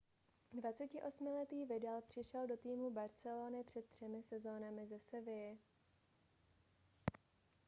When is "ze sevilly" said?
4.87-5.57